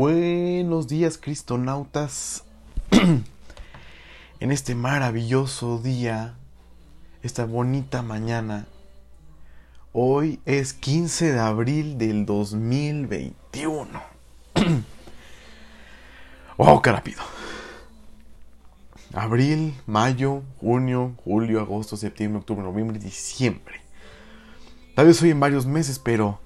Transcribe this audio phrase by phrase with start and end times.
[0.00, 2.44] Buenos días, cristonautas.
[4.40, 6.38] en este maravilloso día,
[7.22, 8.66] esta bonita mañana.
[9.92, 14.02] Hoy es 15 de abril del 2021.
[16.56, 17.20] oh, qué rápido.
[19.12, 23.82] Abril, mayo, junio, julio, agosto, septiembre, octubre, noviembre, diciembre.
[24.94, 26.40] Tal vez hoy en varios meses, pero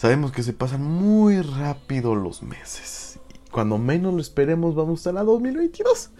[0.00, 3.20] sabemos que se pasan muy rápido los meses.
[3.50, 6.10] Cuando menos lo esperemos, vamos a estar a 2022.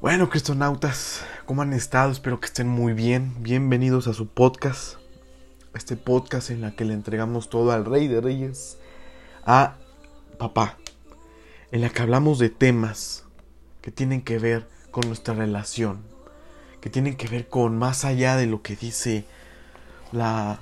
[0.00, 2.12] Bueno, cristonautas, ¿cómo han estado?
[2.12, 3.34] Espero que estén muy bien.
[3.42, 4.98] Bienvenidos a su podcast.
[5.74, 8.78] Este podcast en la que le entregamos todo al Rey de Reyes,
[9.44, 9.78] a
[10.38, 10.78] papá.
[11.72, 13.24] En la que hablamos de temas
[13.80, 16.04] que tienen que ver con nuestra relación.
[16.80, 19.24] Que tienen que ver con más allá de lo que dice
[20.12, 20.60] la,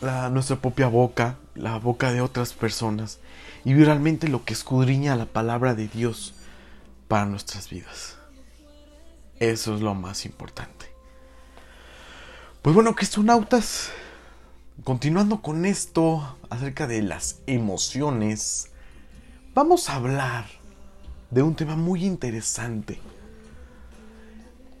[0.00, 3.18] la nuestra propia boca, la boca de otras personas.
[3.64, 6.34] Y realmente lo que escudriña la palabra de Dios
[7.08, 8.16] para nuestras vidas.
[9.38, 10.86] Eso es lo más importante.
[12.62, 13.90] Pues bueno, cristonautas,
[14.84, 18.70] continuando con esto acerca de las emociones,
[19.54, 20.46] vamos a hablar
[21.30, 23.00] de un tema muy interesante.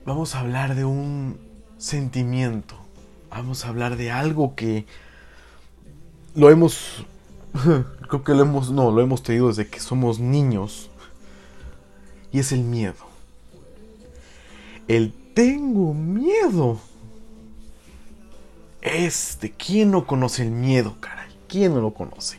[0.04, 1.38] Vamos a hablar de un
[1.76, 2.76] sentimiento.
[3.30, 4.86] Vamos a hablar de algo que
[6.38, 7.04] lo hemos
[8.08, 10.88] creo que lo hemos no, lo hemos tenido desde que somos niños
[12.32, 13.08] y es el miedo.
[14.86, 16.78] El tengo miedo.
[18.80, 21.28] Este, ¿quién no conoce el miedo, caray?
[21.48, 22.38] ¿Quién no lo conoce?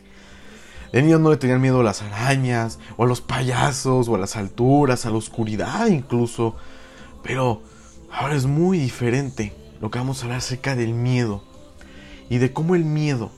[0.92, 4.18] De niño no le tenían miedo a las arañas, o a los payasos, o a
[4.18, 6.56] las alturas, a la oscuridad incluso.
[7.22, 7.62] Pero
[8.10, 11.42] ahora es muy diferente lo que vamos a hablar acerca del miedo.
[12.28, 13.30] Y de cómo el miedo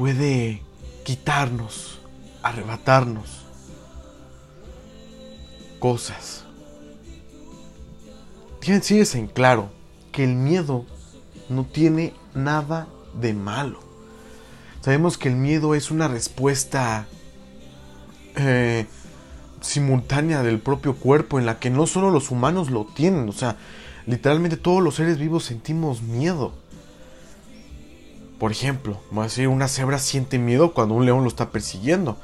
[0.00, 0.62] puede
[1.04, 1.98] quitarnos,
[2.42, 3.44] arrebatarnos
[5.78, 6.46] cosas.
[8.60, 9.68] Tienes en claro
[10.10, 10.86] que el miedo
[11.50, 13.78] no tiene nada de malo.
[14.80, 17.06] Sabemos que el miedo es una respuesta
[18.36, 18.86] eh,
[19.60, 23.58] simultánea del propio cuerpo en la que no solo los humanos lo tienen, o sea,
[24.06, 26.54] literalmente todos los seres vivos sentimos miedo.
[28.40, 32.16] Por ejemplo, una cebra siente miedo cuando un león lo está persiguiendo.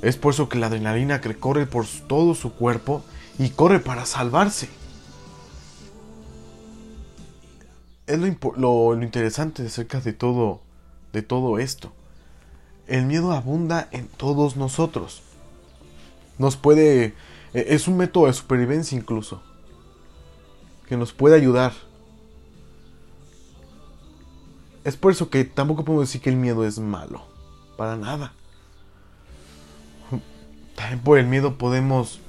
[0.00, 3.02] Es por eso que la adrenalina corre por todo su cuerpo
[3.40, 4.68] y corre para salvarse.
[8.06, 10.60] Es lo, interesante acerca de todo,
[11.12, 11.92] de todo esto.
[12.86, 15.22] El miedo abunda en todos nosotros.
[16.38, 17.16] Nos puede...
[17.52, 19.42] E, es un método de supervivencia incluso.
[20.86, 21.72] Que nos puede ayudar.
[24.84, 27.22] Es por eso que tampoco podemos decir que el miedo es malo.
[27.76, 28.32] Para nada.
[30.74, 32.20] También por el miedo podemos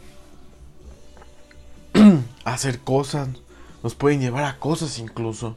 [2.46, 3.30] hacer cosas.
[3.82, 5.56] Nos pueden llevar a cosas incluso.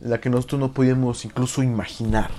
[0.00, 2.30] La que nosotros no podíamos incluso imaginar.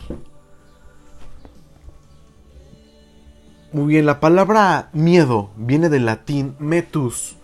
[3.73, 7.37] Muy bien, la palabra miedo viene del latín metus,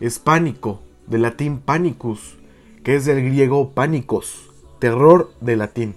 [0.00, 2.36] es pánico, del latín panicus,
[2.84, 4.51] que es del griego pánicos,
[4.82, 5.94] terror del latín,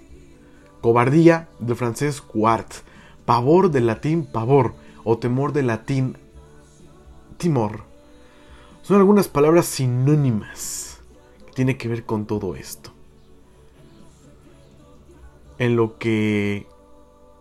[0.80, 2.72] cobardía del francés quart,
[3.26, 6.20] pavor del latín pavor o temor del latín
[7.38, 7.80] timor.
[8.84, 11.00] Son algunas palabras sinónimas
[11.48, 12.92] que tienen que ver con todo esto.
[15.58, 16.68] En lo que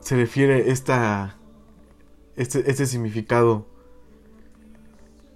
[0.00, 1.36] se refiere esta,
[2.36, 3.66] este, este significado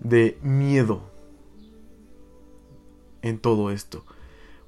[0.00, 1.02] de miedo
[3.20, 4.06] en todo esto.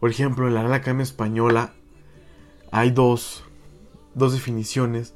[0.00, 1.72] Por ejemplo, en la Real Academia Española
[2.72, 3.44] hay dos,
[4.14, 5.14] dos definiciones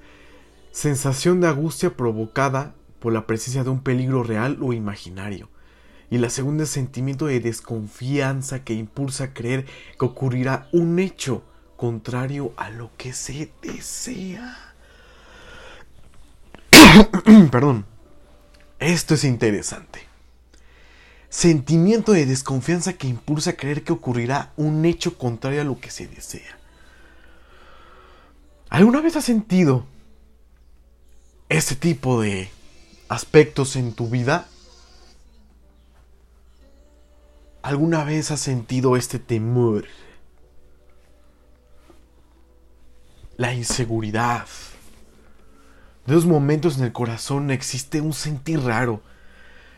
[0.75, 5.49] sensación de angustia provocada por la presencia de un peligro real o imaginario.
[6.11, 9.67] Y la segunda es sentimiento de desconfianza que impulsa a creer
[9.99, 11.45] que ocurrirá un hecho
[11.77, 14.75] contrario a lo que se desea.
[17.53, 17.87] Perdón.
[18.81, 20.01] Esto es interesante.
[21.35, 25.91] Sentimiento de desconfianza que impulsa a creer que ocurrirá un hecho contrario a lo que
[25.91, 26.57] se desea.
[28.71, 29.85] ¿Alguna vez has sentido
[31.49, 32.51] este tipo de
[33.09, 34.47] aspectos en tu vida?
[37.63, 39.87] ¿Alguna vez has sentido este temor?
[43.37, 44.47] La inseguridad.
[46.07, 49.03] De esos momentos en el corazón existe un sentir raro,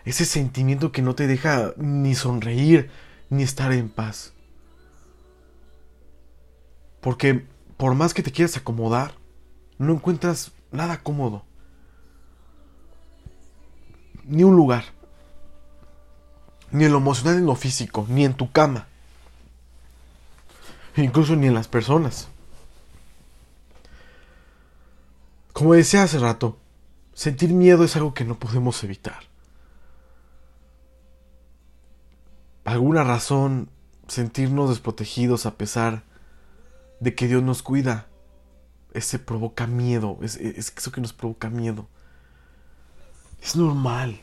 [0.07, 2.91] ese sentimiento que no te deja ni sonreír
[3.29, 4.33] ni estar en paz.
[7.01, 7.45] Porque
[7.77, 9.15] por más que te quieras acomodar,
[9.79, 11.45] no encuentras nada cómodo.
[14.25, 14.85] Ni un lugar.
[16.71, 18.87] Ni en lo emocional ni en lo físico, ni en tu cama.
[20.97, 22.29] Incluso ni en las personas.
[25.53, 26.59] Como decía hace rato,
[27.13, 29.36] sentir miedo es algo que no podemos evitar.
[32.67, 33.71] Alguna razón,
[34.09, 36.03] sentirnos desprotegidos a pesar
[37.01, 38.07] de que Dios nos cuida,
[38.93, 41.89] ese provoca miedo, es, es eso que nos provoca miedo.
[43.43, 44.21] Es normal.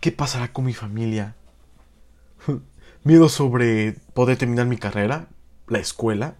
[0.00, 1.34] ¿Qué pasará con mi familia?
[3.04, 5.28] Miedo sobre poder terminar mi carrera,
[5.66, 6.36] la escuela,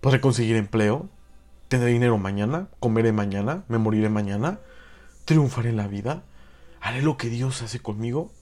[0.00, 1.08] poder conseguir empleo,
[1.68, 4.58] tener dinero mañana, comeré mañana, me moriré mañana,
[5.24, 6.24] triunfaré en la vida,
[6.80, 8.32] haré lo que Dios hace conmigo.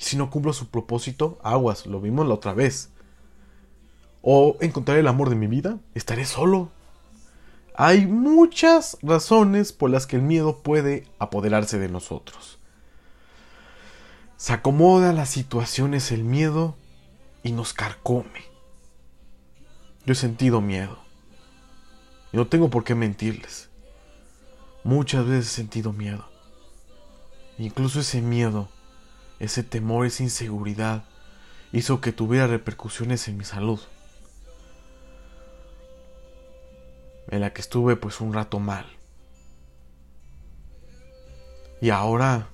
[0.00, 2.88] Y si no cumplo su propósito, aguas, lo vimos la otra vez.
[4.22, 6.70] O encontraré el amor de mi vida, estaré solo.
[7.74, 12.58] Hay muchas razones por las que el miedo puede apoderarse de nosotros.
[14.38, 16.76] Se acomoda a las situaciones el miedo
[17.42, 18.44] y nos carcome.
[20.06, 20.98] Yo he sentido miedo.
[22.32, 23.68] Y no tengo por qué mentirles.
[24.82, 26.24] Muchas veces he sentido miedo.
[27.58, 28.70] Incluso ese miedo,
[29.40, 31.04] ese temor, esa inseguridad
[31.72, 33.80] hizo que tuviera repercusiones en mi salud.
[37.28, 38.86] En la que estuve pues un rato mal.
[41.80, 42.48] Y ahora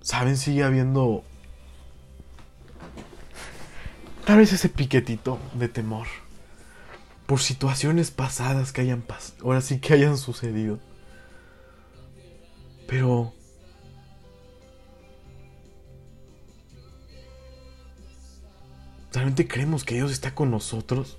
[0.00, 0.36] ¿Saben?
[0.36, 1.24] Sigue habiendo
[4.24, 6.06] tal vez ese piquetito de temor
[7.26, 10.78] por situaciones pasadas que hayan pasado, ahora sí que hayan sucedido.
[12.86, 13.34] Pero
[19.12, 21.16] ¿realmente creemos que Dios está con nosotros?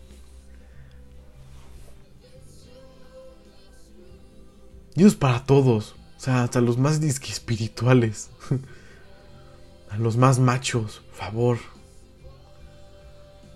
[4.96, 5.96] Dios para todos.
[6.18, 8.30] O sea, hasta los más disque espirituales.
[9.90, 11.58] a los más machos, favor.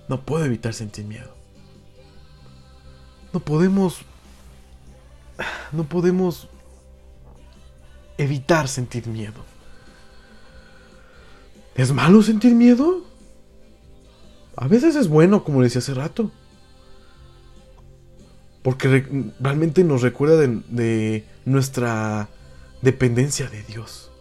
[0.07, 1.33] No puedo evitar sentir miedo.
[3.33, 3.99] No podemos.
[5.71, 6.47] No podemos
[8.17, 9.43] evitar sentir miedo.
[11.75, 13.03] ¿Es malo sentir miedo?
[14.57, 16.31] A veces es bueno, como decía hace rato.
[18.63, 22.29] Porque realmente nos recuerda de nuestra
[22.81, 24.11] dependencia de Dios,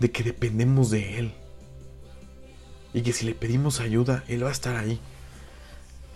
[0.00, 1.34] de que dependemos de Él
[2.92, 5.00] y que si le pedimos ayuda, Él va a estar ahí.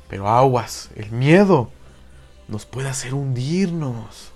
[0.09, 1.71] Pero aguas, el miedo
[2.49, 4.33] nos puede hacer hundirnos.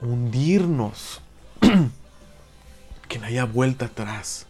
[0.00, 1.20] Hundirnos.
[3.08, 4.46] que no haya vuelta atrás.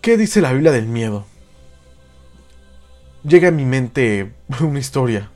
[0.00, 1.26] ¿Qué dice la Biblia del miedo?
[3.22, 5.30] llega a mi mente una historia.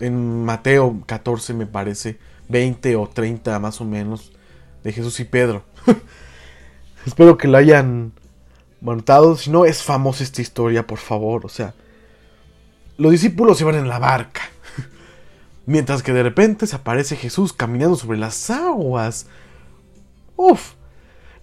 [0.00, 4.32] En Mateo 14 me parece, 20 o 30 más o menos,
[4.84, 5.64] de Jesús y Pedro.
[7.06, 8.12] Espero que la hayan
[8.80, 9.36] montado.
[9.36, 11.44] Si no, es famosa esta historia, por favor.
[11.46, 11.74] O sea,
[12.96, 14.42] los discípulos iban en la barca.
[15.66, 19.26] Mientras que de repente se aparece Jesús caminando sobre las aguas.
[20.36, 20.74] Uf.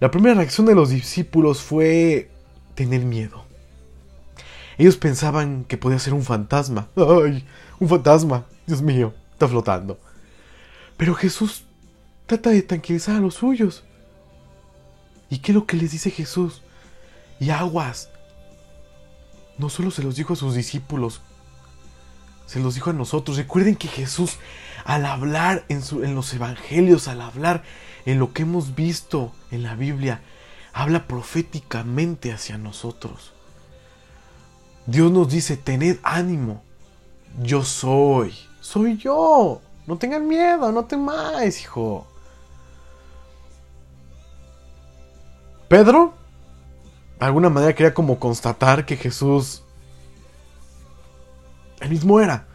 [0.00, 2.30] La primera reacción de los discípulos fue
[2.76, 3.44] tener miedo.
[4.78, 6.88] Ellos pensaban que podía ser un fantasma.
[6.96, 7.44] ¡Ay!
[7.80, 8.44] Un fantasma.
[8.66, 9.98] Dios mío, está flotando.
[10.96, 11.64] Pero Jesús
[12.26, 13.82] trata de tranquilizar a los suyos.
[15.28, 16.62] ¿Y qué es lo que les dice Jesús?
[17.40, 18.10] Y aguas.
[19.58, 21.22] No solo se los dijo a sus discípulos,
[22.46, 23.38] se los dijo a nosotros.
[23.38, 24.36] Recuerden que Jesús,
[24.84, 27.62] al hablar en, en los evangelios, al hablar
[28.04, 30.20] en lo que hemos visto en la Biblia,
[30.76, 33.32] habla proféticamente hacia nosotros.
[34.84, 36.62] Dios nos dice, tened ánimo.
[37.42, 38.34] Yo soy.
[38.60, 39.62] Soy yo.
[39.86, 42.06] No tengan miedo, no temáis, hijo.
[45.66, 46.12] Pedro,
[47.18, 49.62] de alguna manera quería como constatar que Jesús,
[51.80, 52.46] él mismo era.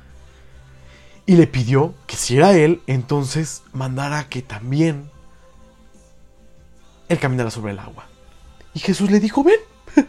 [1.26, 5.10] Y le pidió que si era él, entonces mandara que también
[7.10, 8.11] él caminara sobre el agua.
[8.74, 9.60] Y Jesús le dijo, ven.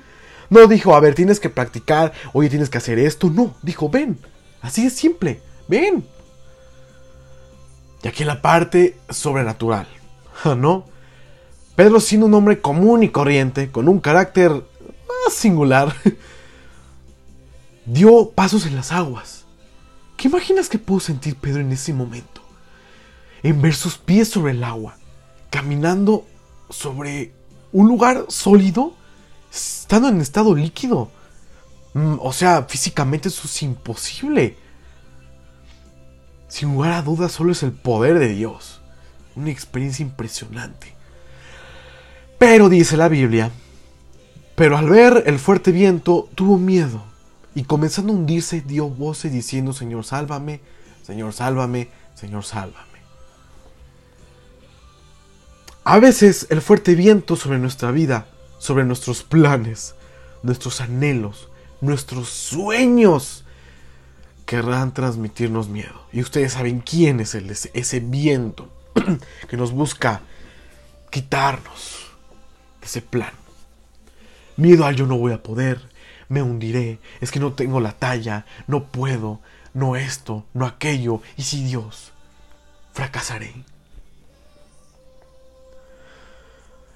[0.50, 3.30] No dijo, a ver, tienes que practicar, oye, tienes que hacer esto.
[3.30, 4.18] No, dijo, ven.
[4.60, 6.06] Así es simple, ven.
[8.02, 9.86] Y aquí la parte sobrenatural,
[10.56, 10.84] ¿no?
[11.74, 15.94] Pedro siendo un hombre común y corriente, con un carácter más singular,
[17.86, 19.44] dio pasos en las aguas.
[20.16, 22.42] ¿Qué imaginas que pudo sentir Pedro en ese momento?
[23.42, 24.96] En ver sus pies sobre el agua,
[25.50, 26.26] caminando
[26.68, 27.32] sobre
[27.72, 28.94] un lugar sólido,
[29.52, 31.10] estando en estado líquido.
[31.94, 34.56] Mm, o sea, físicamente eso es imposible.
[36.48, 38.80] Sin lugar a dudas, solo es el poder de Dios.
[39.34, 40.94] Una experiencia impresionante.
[42.38, 43.50] Pero dice la Biblia,
[44.54, 47.02] pero al ver el fuerte viento tuvo miedo
[47.54, 50.60] y comenzando a hundirse dio voces diciendo, Señor, sálvame,
[51.02, 52.91] Señor, sálvame, Señor, sálvame.
[55.84, 58.26] A veces el fuerte viento sobre nuestra vida,
[58.58, 59.96] sobre nuestros planes,
[60.44, 61.48] nuestros anhelos,
[61.80, 63.44] nuestros sueños,
[64.46, 66.06] querrán transmitirnos miedo.
[66.12, 68.72] Y ustedes saben quién es ese viento
[69.48, 70.20] que nos busca
[71.10, 72.12] quitarnos
[72.80, 73.32] ese plan.
[74.56, 75.80] Miedo al yo no voy a poder,
[76.28, 79.40] me hundiré, es que no tengo la talla, no puedo,
[79.74, 82.12] no esto, no aquello, y si Dios,
[82.92, 83.64] fracasaré.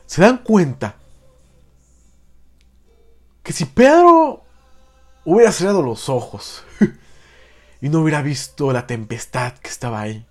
[0.06, 0.96] ¿Se dan cuenta
[3.42, 4.44] que si Pedro
[5.24, 6.64] hubiera cerrado los ojos
[7.80, 10.24] y no hubiera visto la tempestad que estaba ahí,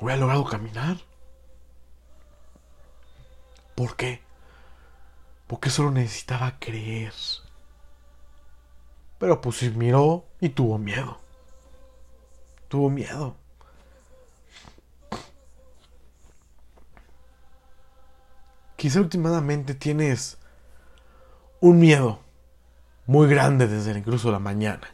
[0.00, 0.96] hubiera logrado caminar?
[3.74, 4.20] ¿Por qué?
[5.46, 7.12] Porque solo necesitaba creer.
[9.18, 11.20] Pero pues miró y tuvo miedo.
[12.68, 13.36] Tuvo miedo.
[18.82, 20.38] Quizá últimamente tienes
[21.60, 22.18] un miedo
[23.06, 24.88] muy grande desde incluso la mañana.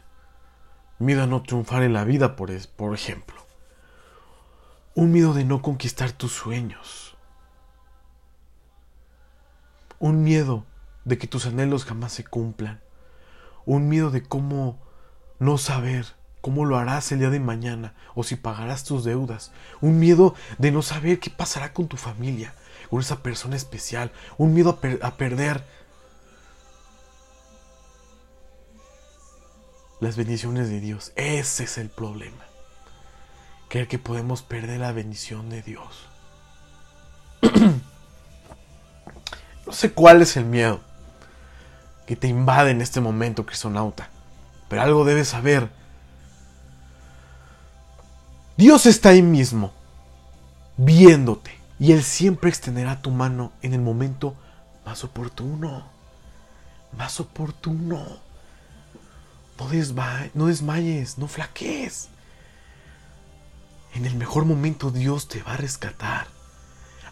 [0.99, 3.43] Miedo a no triunfar en la vida, por, por ejemplo.
[4.93, 7.17] Un miedo de no conquistar tus sueños
[9.97, 10.65] un miedo
[11.03, 12.81] de que tus anhelos jamás se cumplan,
[13.65, 14.79] un miedo de cómo
[15.39, 16.05] no saber
[16.41, 20.71] cómo lo harás el día de mañana o si pagarás tus deudas, un miedo de
[20.71, 22.53] no saber qué pasará con tu familia,
[22.89, 25.63] con esa persona especial, un miedo a, perder
[29.99, 31.11] las bendiciones de Dios.
[31.15, 32.45] Ese es el problema.
[33.67, 36.07] Creer que podemos perder la bendición de Dios.
[39.65, 40.79] No sé cuál es el miedo
[42.07, 44.09] que te invade en este momento, cristonauta.
[44.67, 45.69] Pero algo debes saber.
[48.59, 49.71] Dios está ahí mismo,
[50.75, 51.57] viéndote.
[51.79, 54.35] Y Él siempre extenderá tu mano en el momento
[54.85, 55.85] más oportuno.
[56.97, 58.05] Más oportuno.
[59.57, 59.69] No,
[60.33, 62.09] no desmayes, no flaquees.
[63.93, 66.27] En el mejor momento Dios te va a rescatar.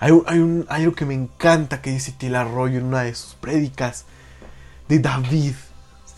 [0.01, 4.03] Hay, un, algo que me encanta que dice Tila Arroyo en una de sus prédicas
[4.89, 5.53] de David.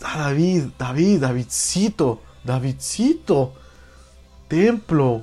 [0.02, 3.54] Ah, David, David, Davidcito, Davidcito,
[4.50, 5.22] templo.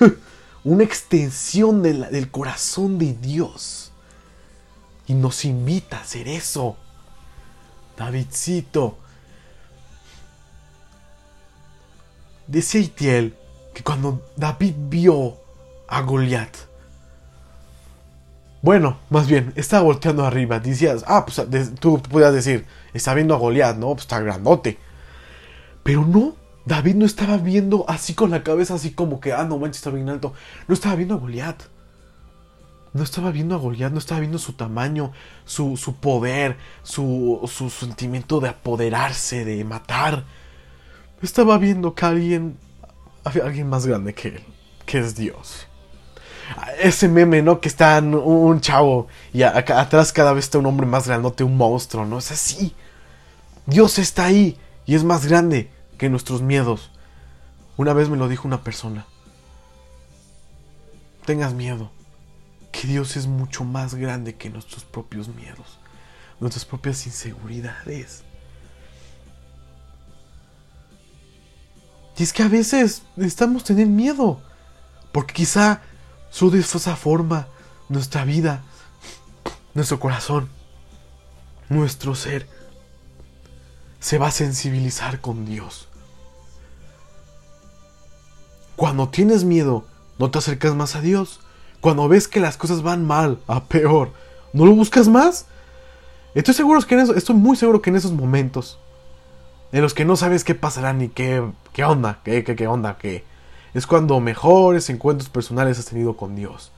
[0.64, 3.92] una extensión del corazón de Dios.
[5.06, 6.76] Y nos invita a hacer eso.
[7.96, 8.96] Davidcito.
[12.46, 13.36] Dice Itiel
[13.74, 15.36] que cuando David vio
[15.86, 16.56] a Goliat,
[18.60, 20.58] bueno, más bien, estaba volteando arriba.
[20.58, 21.40] Decías, ah, pues
[21.78, 23.88] tú podías decir, está viendo a Goliat, ¿no?
[23.88, 24.78] Pues está grandote.
[25.82, 26.34] Pero no,
[26.68, 29.90] David no estaba viendo así con la cabeza, así como que, ah, no manches, está
[29.90, 30.34] bien alto.
[30.66, 31.62] No estaba viendo a Goliat.
[32.92, 35.12] No estaba viendo a Goliat, no estaba viendo su tamaño,
[35.46, 40.24] su, su poder, su, su sentimiento de apoderarse, de matar.
[41.22, 42.58] Estaba viendo que alguien,
[43.24, 44.42] alguien más grande que él,
[44.84, 45.66] que es Dios
[46.80, 47.60] ese meme, ¿no?
[47.60, 52.06] Que está un, chavo y atrás cada vez está un hombre más grandote, un monstruo,
[52.06, 52.18] ¿no?
[52.18, 52.74] Es así.
[53.66, 54.56] Dios está ahí
[54.86, 56.90] y es más grande que nuestros miedos.
[57.76, 59.04] Una vez me lo dijo una persona.
[61.26, 61.90] Tengas miedo,
[62.72, 65.78] que Dios es mucho más grande que nuestros propios miedos,
[66.40, 68.22] nuestras propias inseguridades.
[72.16, 74.40] Y es que a veces necesitamos tener miedo,
[75.12, 75.82] porque quizá
[76.30, 77.46] su esa forma
[77.88, 78.62] nuestra vida,
[79.74, 80.48] nuestro corazón,
[81.68, 82.48] nuestro ser
[84.00, 85.88] se va a sensibilizar con Dios.
[88.76, 89.84] Cuando tienes miedo,
[90.18, 91.40] no te acercas más a Dios.
[91.80, 94.12] Cuando ves que las cosas van mal, a peor,
[94.52, 95.46] ¿no lo buscas más?
[96.34, 98.78] Estoy seguro que en eso, estoy muy seguro que en esos momentos,
[99.72, 102.98] en los que no sabes qué pasará ni qué, qué onda, qué, qué, qué onda,
[102.98, 103.24] qué,
[103.74, 106.72] es cuando mejores encuentros personales has tenido con Dios.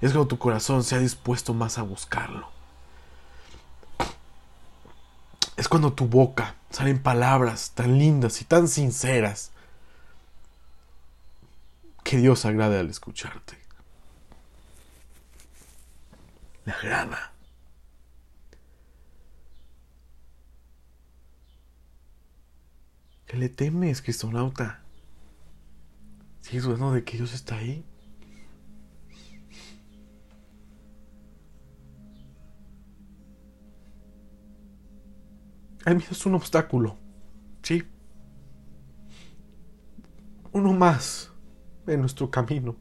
[0.00, 2.48] Es cuando tu corazón se ha dispuesto más a buscarlo.
[5.60, 9.50] Es cuando tu boca salen palabras tan lindas y tan sinceras
[12.02, 13.58] que Dios agrada al escucharte.
[16.64, 17.32] Le agrada.
[23.26, 24.80] ¿Qué le temes, cristonauta?
[26.40, 27.84] Si es bueno de que Dios está ahí.
[35.86, 36.96] El miedo es un obstáculo.
[37.62, 37.82] Sí.
[40.52, 41.32] Uno más
[41.86, 42.76] en nuestro camino.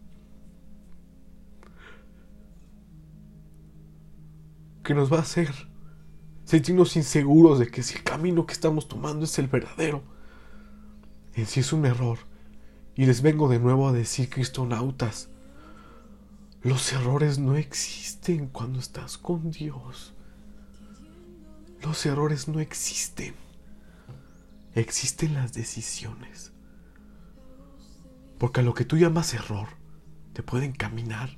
[4.84, 5.50] Que nos va a hacer
[6.44, 10.02] sentirnos inseguros de que si el camino que estamos tomando es el verdadero.
[11.36, 12.18] En sí es un error.
[12.96, 15.30] Y les vengo de nuevo a decir, cristonautas,
[16.62, 20.14] los errores no existen cuando estás con Dios.
[21.82, 23.36] Los errores no existen.
[24.76, 26.52] Existen las decisiones.
[28.38, 29.68] Porque a lo que tú llamas error,
[30.34, 31.30] te puede encaminar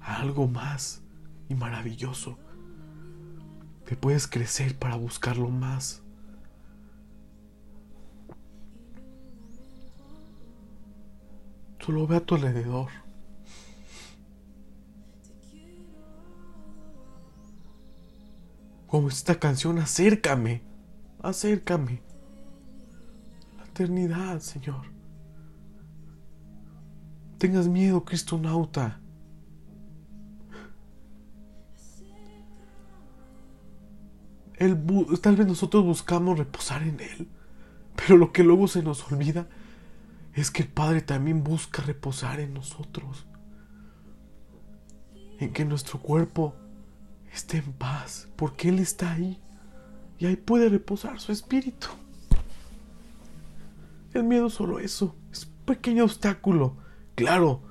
[0.00, 1.02] a algo más
[1.48, 2.38] y maravilloso.
[3.86, 6.02] Te puedes crecer para buscarlo más.
[11.84, 12.88] Solo ve a tu alrededor.
[18.90, 20.62] Como esta canción, acércame,
[21.22, 22.02] acércame.
[23.56, 24.86] La eternidad, Señor.
[27.38, 29.00] Tengas miedo, cristonauta.
[35.22, 37.28] tal vez nosotros buscamos reposar en Él,
[37.96, 39.48] pero lo que luego se nos olvida
[40.34, 43.24] es que el Padre también busca reposar en nosotros,
[45.38, 46.56] en que nuestro cuerpo
[47.40, 49.40] esté en paz, porque Él está ahí
[50.18, 51.88] y ahí puede reposar su espíritu.
[54.12, 56.76] El miedo es solo eso, es un pequeño obstáculo.
[57.14, 57.62] Claro,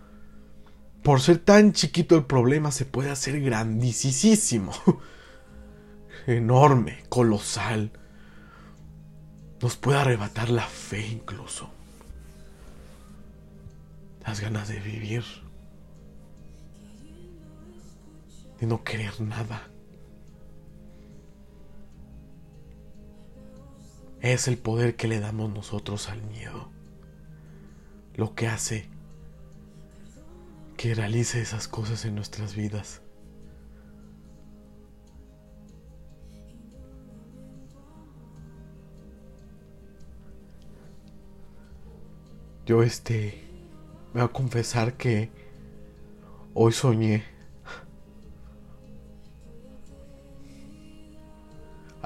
[1.03, 4.73] por ser tan chiquito el problema se puede hacer grandísimo,
[6.27, 7.91] enorme, colosal.
[9.61, 11.69] Nos puede arrebatar la fe incluso,
[14.25, 15.23] las ganas de vivir
[18.59, 19.69] de no querer nada.
[24.21, 26.69] Es el poder que le damos nosotros al miedo.
[28.15, 28.89] Lo que hace
[30.75, 33.01] que realice esas cosas en nuestras vidas.
[42.65, 43.43] Yo este
[44.13, 45.31] me voy a confesar que
[46.53, 47.23] hoy soñé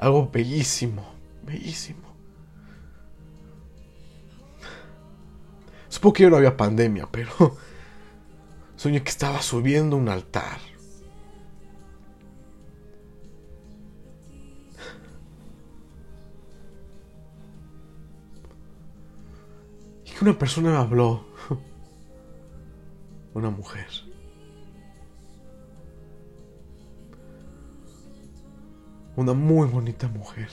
[0.04, 1.02] Algo bellísimo,
[1.46, 2.02] bellísimo.
[5.88, 7.30] Supongo que no había pandemia, pero
[8.76, 10.58] soñé que estaba subiendo un altar.
[20.04, 21.24] Y que una persona me habló.
[23.32, 23.88] Una mujer.
[29.16, 30.48] Una muy bonita mujer.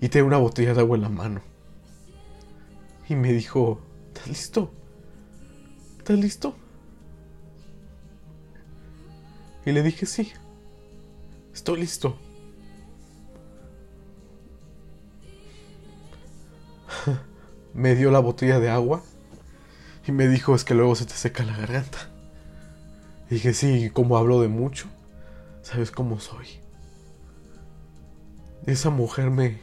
[0.00, 1.42] Y tenía una botella de agua en la mano.
[3.08, 4.72] Y me dijo, ¿estás listo?
[5.98, 6.56] ¿Estás listo?
[9.64, 10.32] Y le dije, sí,
[11.54, 12.18] estoy listo.
[17.74, 19.02] me dio la botella de agua
[20.06, 22.13] y me dijo, es que luego se te seca la garganta
[23.30, 24.86] dije, sí, como hablo de mucho,
[25.62, 26.46] sabes cómo soy.
[28.66, 29.58] Esa mujer me,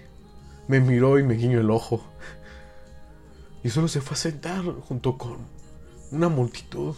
[0.67, 2.03] me miró y me guiñó el ojo.
[3.63, 5.37] Y solo se fue a sentar junto con
[6.11, 6.95] una multitud.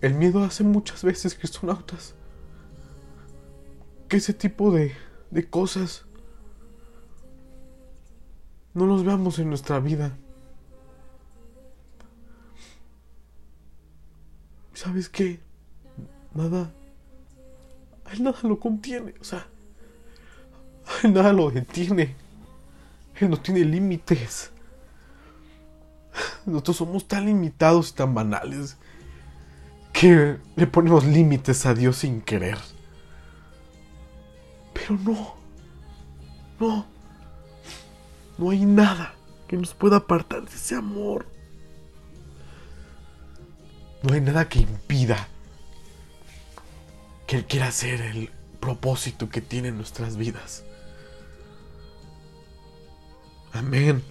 [0.00, 2.14] El miedo hace muchas veces, cristonautas,
[4.08, 4.94] que ese tipo de,
[5.30, 6.06] de cosas
[8.74, 10.16] no los veamos en nuestra vida.
[14.74, 15.40] ¿Sabes qué?
[16.34, 16.72] Nada.
[18.12, 19.14] él nada lo contiene.
[19.20, 19.46] O sea,
[21.02, 22.16] él nada lo detiene.
[23.16, 24.52] Él no tiene límites.
[26.46, 28.76] Nosotros somos tan limitados y tan banales
[29.92, 32.58] que le ponemos límites a Dios sin querer.
[34.72, 35.34] Pero no.
[36.58, 36.86] No.
[38.40, 39.12] No hay nada
[39.48, 41.26] que nos pueda apartar de ese amor.
[44.02, 45.28] No hay nada que impida
[47.26, 50.64] que Él quiera hacer el propósito que tiene en nuestras vidas.
[53.52, 54.02] Amén.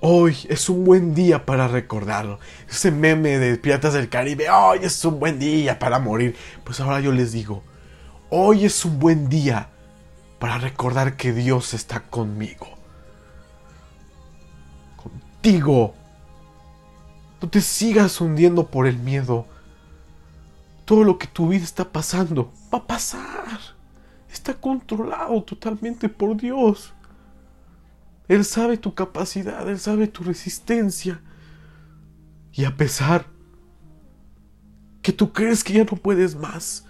[0.00, 2.38] Hoy es un buen día para recordarlo.
[2.68, 6.36] Ese meme de Piratas del Caribe, hoy es un buen día para morir.
[6.64, 7.64] Pues ahora yo les digo,
[8.30, 9.68] hoy es un buen día
[10.38, 12.68] para recordar que Dios está conmigo.
[14.96, 15.94] Contigo.
[17.40, 19.46] No te sigas hundiendo por el miedo.
[20.84, 23.58] Todo lo que tu vida está pasando va a pasar.
[24.30, 26.92] Está controlado totalmente por Dios.
[28.26, 31.20] Él sabe tu capacidad, Él sabe tu resistencia.
[32.52, 33.26] Y a pesar
[35.02, 36.84] que tú crees que ya no puedes más,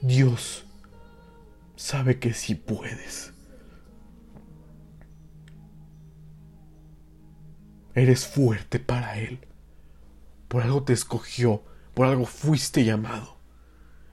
[0.00, 0.64] Dios
[1.76, 3.32] sabe que sí puedes.
[7.94, 9.40] Eres fuerte para Él.
[10.46, 11.62] Por algo te escogió,
[11.94, 13.36] por algo fuiste llamado.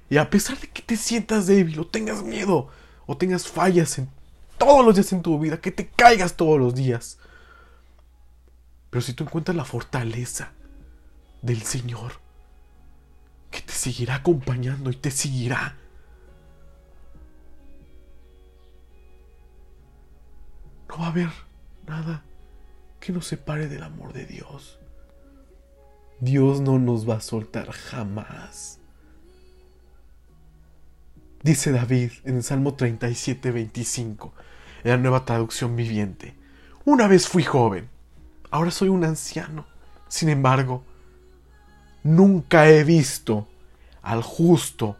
[0.10, 2.70] Y a pesar de que te sientas débil o tengas miedo
[3.06, 4.10] o tengas fallas en
[4.58, 7.20] todos los días en tu vida, que te caigas todos los días.
[8.90, 10.52] Pero si tú encuentras la fortaleza
[11.42, 12.25] del Señor,
[13.56, 15.78] que te seguirá acompañando y te seguirá.
[20.90, 21.30] No va a haber
[21.88, 22.26] nada
[23.00, 24.78] que nos separe del amor de Dios.
[26.20, 28.82] Dios no nos va a soltar jamás.
[31.42, 34.34] Dice David en el Salmo 37, 25,
[34.84, 36.36] en la nueva traducción viviente.
[36.84, 37.88] Una vez fui joven,
[38.52, 39.66] ahora soy un anciano.
[40.10, 40.84] Sin embargo,
[42.06, 43.50] nunca he visto
[44.02, 44.96] al justo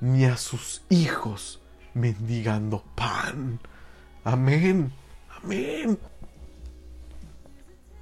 [0.00, 1.60] ni a sus hijos
[1.92, 3.60] mendigando pan.
[4.24, 4.90] Amén,
[5.42, 5.98] amén.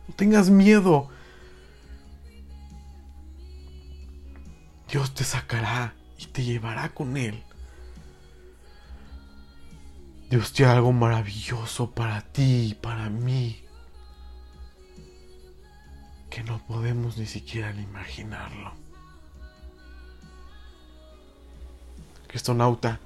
[0.07, 1.09] No tengas miedo.
[4.89, 7.43] Dios te sacará y te llevará con Él
[10.31, 13.65] Dios tiene algo maravilloso para ti y para mí
[16.31, 18.73] que no podemos ni siquiera imaginarlo.
[22.29, 23.01] Cristonauta,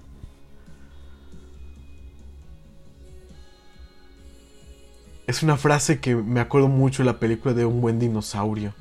[5.27, 8.75] es una frase que me acuerdo mucho de la película de Un buen dinosaurio,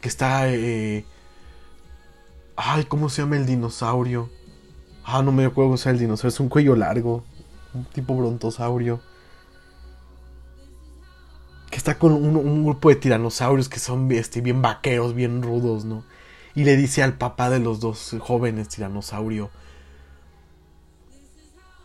[0.00, 0.48] que está...
[0.48, 1.04] Eh,
[2.56, 4.30] ay, ¿cómo se llama el dinosaurio?
[5.04, 7.24] Ah, no me acuerdo cómo se llama el dinosaurio, es un cuello largo
[7.74, 9.00] un tipo brontosaurio.
[11.80, 16.04] Está con un, grupo de tiranosaurios que son este, bien vaqueros, bien rudos, ¿no?
[16.54, 19.50] Y le dice al papá de los dos jóvenes tiranosaurio: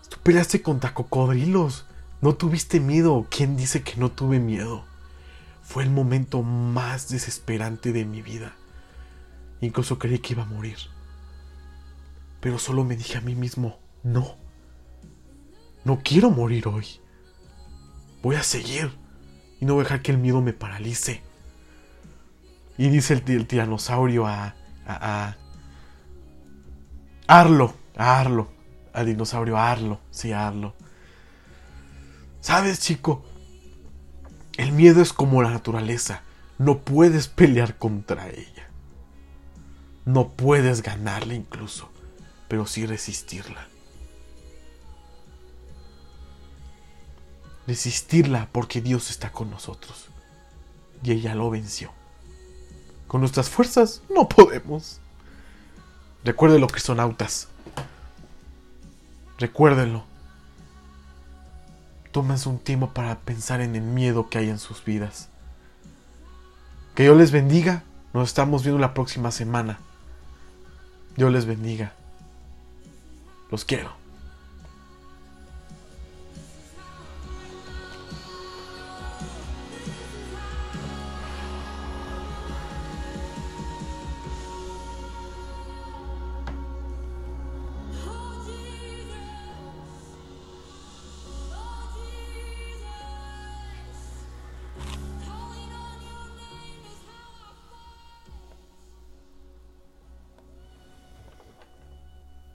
[0.10, 1.86] Tú peleaste contra cocodrilos.
[2.20, 3.26] No tuviste miedo.
[3.30, 4.84] ¿Quién dice que no tuve miedo?
[5.64, 8.54] Fue el momento más desesperante de mi vida.
[9.62, 10.76] Incluso creí que iba a morir.
[12.42, 14.36] Pero solo me dije a mí mismo, no.
[15.86, 16.86] No quiero morir hoy.
[18.22, 19.05] Voy a seguir.
[19.60, 21.22] Y no voy a dejar que el miedo me paralice.
[22.78, 25.36] Y dice el, tiranosaurio a, a,
[27.28, 28.50] Arlo, a Arlo,
[28.94, 30.74] al dinosaurio Arlo, sí, Arlo.
[32.42, 33.26] ¿Sabes, chico?
[34.58, 36.22] El miedo es como la naturaleza.
[36.58, 38.70] No puedes pelear contra ella.
[40.06, 41.90] No puedes ganarla incluso,
[42.48, 43.68] pero sí resistirla.
[47.68, 50.08] Resistirla porque Dios está con nosotros.
[51.04, 51.92] Y ella lo venció.
[53.08, 55.00] Con nuestras fuerzas no podemos.
[56.24, 57.48] Recuérdenlo, cristonautas.
[59.38, 60.04] Recuérdenlo.
[62.12, 65.30] Tómense un tiempo para pensar en el miedo que hay en sus vidas.
[66.96, 67.84] Que Dios les bendiga.
[68.14, 69.80] Nos estamos viendo la próxima semana.
[71.18, 71.94] Dios les bendiga.
[73.52, 74.05] Los quiero.